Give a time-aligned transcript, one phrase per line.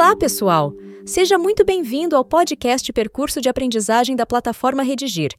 [0.00, 0.72] Olá, pessoal!
[1.04, 5.32] Seja muito bem-vindo ao podcast Percurso de Aprendizagem da plataforma Redigir.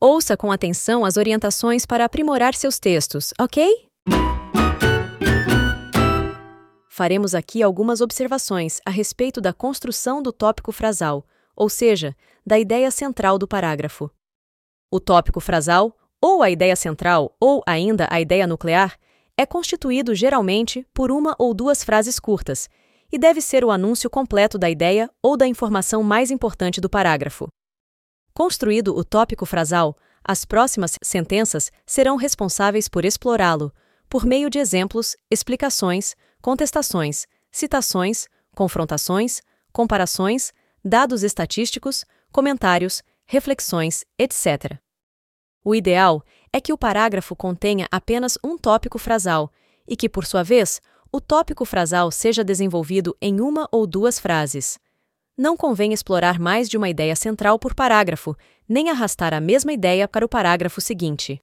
[0.00, 3.70] Ouça com atenção as orientações para aprimorar seus textos, ok?
[6.88, 11.22] Faremos aqui algumas observações a respeito da construção do tópico frasal,
[11.54, 14.10] ou seja, da ideia central do parágrafo.
[14.90, 18.98] O tópico frasal, ou a ideia central, ou ainda a ideia nuclear,
[19.36, 22.66] é constituído geralmente por uma ou duas frases curtas
[23.10, 27.48] e deve ser o anúncio completo da ideia ou da informação mais importante do parágrafo.
[28.34, 33.72] Construído o tópico frasal, as próximas sentenças serão responsáveis por explorá-lo,
[34.08, 39.40] por meio de exemplos, explicações, contestações, citações, confrontações,
[39.72, 40.52] comparações,
[40.84, 44.78] dados estatísticos, comentários, reflexões, etc.
[45.64, 49.50] O ideal é que o parágrafo contenha apenas um tópico frasal
[49.86, 50.80] e que, por sua vez,
[51.12, 54.78] o tópico frasal seja desenvolvido em uma ou duas frases.
[55.36, 58.36] Não convém explorar mais de uma ideia central por parágrafo,
[58.68, 61.40] nem arrastar a mesma ideia para o parágrafo seguinte.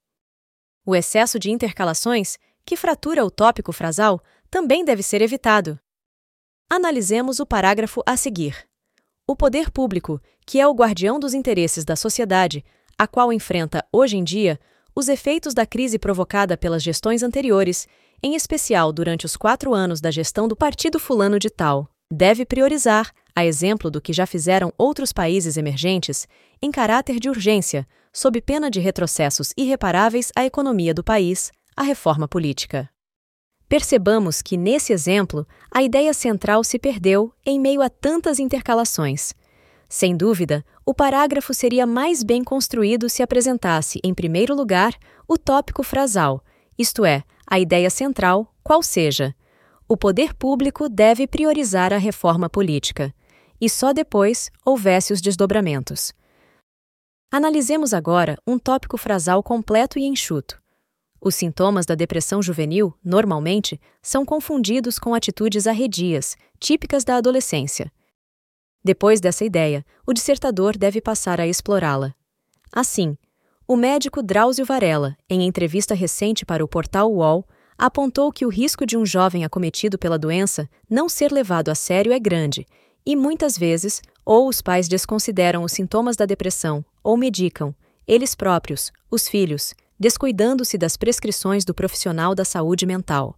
[0.86, 5.80] O excesso de intercalações, que fratura o tópico frasal, também deve ser evitado.
[6.70, 8.67] Analisemos o parágrafo a seguir.
[9.25, 12.66] O poder público, que é o guardião dos interesses da sociedade,
[12.98, 14.59] a qual enfrenta, hoje em dia,
[14.95, 17.88] os efeitos da crise provocada pelas gestões anteriores,
[18.22, 23.11] em especial durante os quatro anos da gestão do Partido Fulano de Tal, deve priorizar,
[23.36, 26.27] a exemplo do que já fizeram outros países emergentes,
[26.61, 32.27] em caráter de urgência, sob pena de retrocessos irreparáveis à economia do país, a reforma
[32.27, 32.89] política.
[33.67, 39.33] Percebamos que, nesse exemplo, a ideia central se perdeu em meio a tantas intercalações.
[39.94, 45.83] Sem dúvida, o parágrafo seria mais bem construído se apresentasse, em primeiro lugar, o tópico
[45.83, 46.44] frasal,
[46.75, 49.36] isto é, a ideia central, qual seja:
[49.88, 53.14] o poder público deve priorizar a reforma política,
[53.61, 56.11] e só depois houvesse os desdobramentos.
[57.31, 60.60] Analisemos agora um tópico frasal completo e enxuto.
[61.21, 67.92] Os sintomas da depressão juvenil, normalmente, são confundidos com atitudes arredias, típicas da adolescência.
[68.83, 72.14] Depois dessa ideia, o dissertador deve passar a explorá-la.
[72.71, 73.17] Assim,
[73.67, 78.86] o médico Drauzio Varela, em entrevista recente para o portal UOL, apontou que o risco
[78.86, 82.66] de um jovem acometido pela doença não ser levado a sério é grande,
[83.05, 87.73] e muitas vezes, ou os pais desconsideram os sintomas da depressão, ou medicam,
[88.08, 93.38] eles próprios, os filhos, descuidando-se das prescrições do profissional da saúde mental.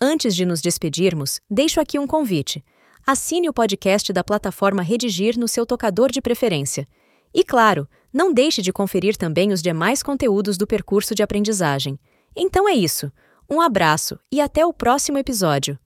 [0.00, 2.64] Antes de nos despedirmos, deixo aqui um convite.
[3.04, 6.86] Assine o podcast da plataforma Redigir no seu tocador de preferência.
[7.34, 11.98] E claro, não deixe de conferir também os demais conteúdos do percurso de aprendizagem.
[12.36, 13.10] Então é isso.
[13.50, 15.76] Um abraço e até o próximo episódio.